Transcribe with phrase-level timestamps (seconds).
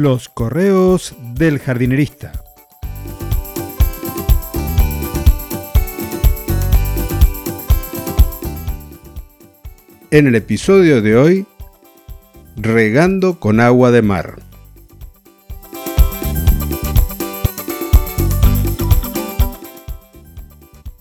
[0.00, 2.30] Los correos del jardinerista.
[10.12, 11.46] En el episodio de hoy,
[12.54, 14.36] regando con agua de mar.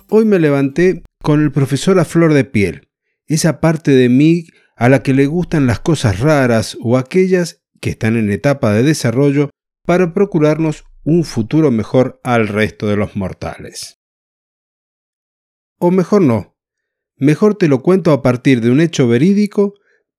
[0.09, 2.89] Hoy me levanté con el profesor a flor de piel,
[3.27, 7.91] esa parte de mí a la que le gustan las cosas raras o aquellas que
[7.91, 9.49] están en etapa de desarrollo
[9.85, 13.99] para procurarnos un futuro mejor al resto de los mortales.
[15.79, 16.57] O mejor no,
[17.15, 19.75] mejor te lo cuento a partir de un hecho verídico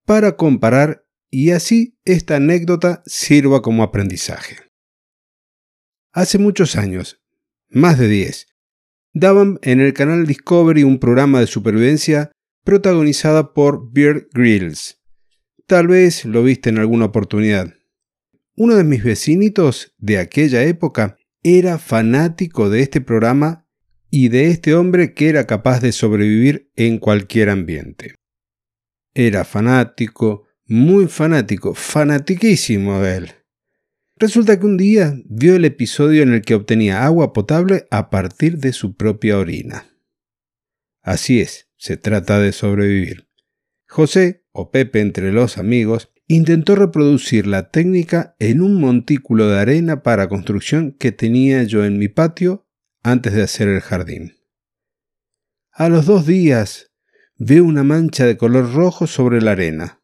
[0.07, 4.57] para comparar y así esta anécdota sirva como aprendizaje.
[6.13, 7.21] Hace muchos años,
[7.69, 8.47] más de 10,
[9.13, 12.33] daban en el canal Discovery un programa de supervivencia
[12.65, 15.01] protagonizada por Beard Grylls.
[15.69, 17.75] Tal vez lo viste en alguna oportunidad.
[18.57, 23.67] Uno de mis vecinitos de aquella época era fanático de este programa
[24.11, 28.15] y de este hombre que era capaz de sobrevivir en cualquier ambiente.
[29.13, 33.33] Era fanático, muy fanático, fanatiquísimo de él.
[34.17, 38.57] Resulta que un día vio el episodio en el que obtenía agua potable a partir
[38.57, 39.87] de su propia orina.
[41.03, 43.29] Así es, se trata de sobrevivir.
[43.87, 50.03] José, o Pepe entre los amigos, intentó reproducir la técnica en un montículo de arena
[50.03, 52.67] para construcción que tenía yo en mi patio
[53.05, 54.35] antes de hacer el jardín.
[55.71, 56.91] A los dos días
[57.37, 60.03] veo una mancha de color rojo sobre la arena.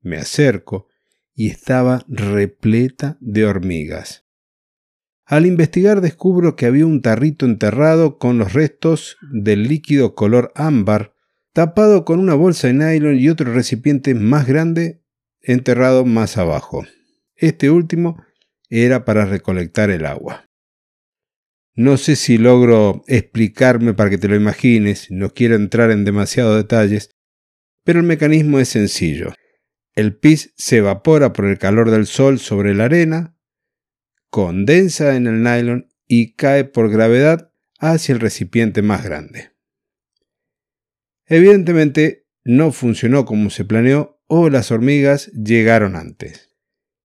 [0.00, 0.88] Me acerco
[1.34, 4.24] y estaba repleta de hormigas.
[5.26, 11.13] Al investigar descubro que había un tarrito enterrado con los restos del líquido color ámbar,
[11.54, 15.00] tapado con una bolsa de nylon y otro recipiente más grande
[15.40, 16.84] enterrado más abajo.
[17.36, 18.22] Este último
[18.68, 20.50] era para recolectar el agua.
[21.76, 26.56] No sé si logro explicarme para que te lo imagines, no quiero entrar en demasiados
[26.56, 27.10] detalles,
[27.84, 29.32] pero el mecanismo es sencillo.
[29.94, 33.36] El pis se evapora por el calor del sol sobre la arena,
[34.28, 39.53] condensa en el nylon y cae por gravedad hacia el recipiente más grande.
[41.26, 46.50] Evidentemente no funcionó como se planeó o las hormigas llegaron antes.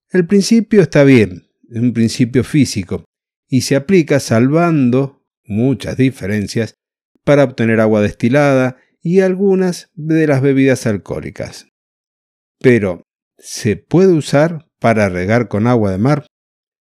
[0.10, 3.06] El principio está bien, es un principio físico,
[3.48, 6.76] y se aplica salvando muchas diferencias
[7.24, 11.68] para obtener agua destilada y algunas de las bebidas alcohólicas.
[12.60, 13.04] Pero,
[13.38, 16.26] ¿se puede usar para regar con agua de mar?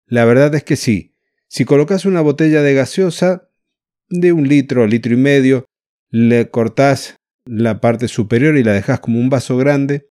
[0.06, 1.16] La verdad es que sí.
[1.48, 3.50] Si colocas una botella de gaseosa
[4.10, 5.66] de un litro, litro y medio,
[6.10, 10.10] le cortás la parte superior y la dejas como un vaso grande,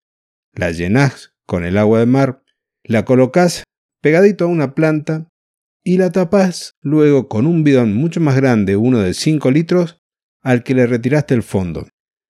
[0.54, 2.44] la llenás con el agua de mar,
[2.84, 3.64] la colocas
[4.02, 5.30] pegadito a una planta
[5.84, 10.00] y la tapás luego con un bidón mucho más grande, uno de 5 litros,
[10.42, 11.88] al que le retiraste el fondo.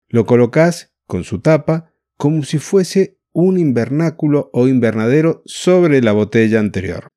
[0.08, 6.58] Lo colocas con su tapa como si fuese un invernáculo o invernadero sobre la botella
[6.58, 7.08] anterior.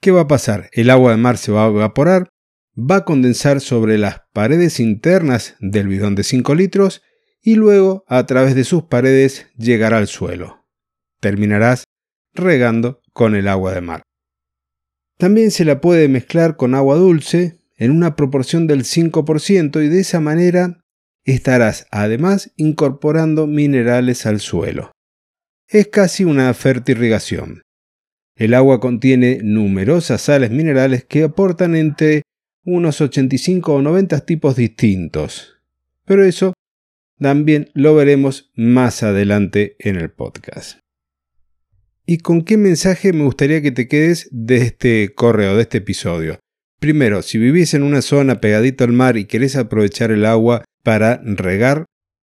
[0.00, 0.68] ¿Qué va a pasar?
[0.72, 2.28] El agua de mar se va a evaporar,
[2.76, 7.02] va a condensar sobre las paredes internas del bidón de 5 litros
[7.40, 10.66] y luego a través de sus paredes llegará al suelo.
[11.20, 11.84] Terminarás
[12.32, 14.02] regando con el agua de mar.
[15.18, 20.00] También se la puede mezclar con agua dulce en una proporción del 5% y de
[20.00, 20.80] esa manera
[21.24, 24.92] estarás además incorporando minerales al suelo.
[25.68, 27.62] Es casi una fertirrigación.
[28.36, 32.22] El agua contiene numerosas sales minerales que aportan entre
[32.64, 35.54] unos 85 o 90 tipos distintos.
[36.04, 36.52] Pero eso
[37.18, 40.78] también lo veremos más adelante en el podcast.
[42.06, 46.38] ¿Y con qué mensaje me gustaría que te quedes de este correo, de este episodio?
[46.78, 51.22] Primero, si vivís en una zona pegadita al mar y querés aprovechar el agua para
[51.24, 51.86] regar,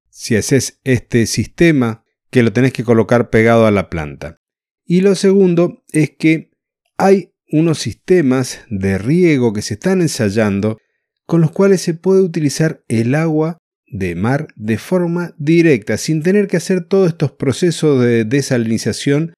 [0.08, 4.38] si haces este sistema que lo tenés que colocar pegado a la planta.
[4.84, 6.50] Y lo segundo es que
[6.96, 10.78] hay unos sistemas de riego que se están ensayando
[11.26, 16.46] con los cuales se puede utilizar el agua de mar de forma directa, sin tener
[16.46, 19.34] que hacer todos estos procesos de desalinización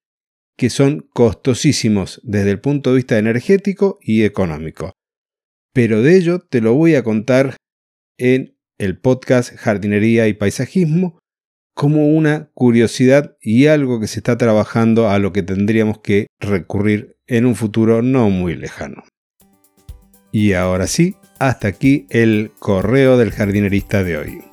[0.57, 4.93] que son costosísimos desde el punto de vista energético y económico.
[5.73, 7.57] Pero de ello te lo voy a contar
[8.19, 11.19] en el podcast Jardinería y Paisajismo
[11.75, 17.17] como una curiosidad y algo que se está trabajando a lo que tendríamos que recurrir
[17.27, 19.05] en un futuro no muy lejano.
[20.31, 24.52] Y ahora sí, hasta aquí el correo del jardinerista de hoy.